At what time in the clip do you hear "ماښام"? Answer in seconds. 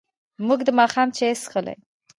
0.79-1.07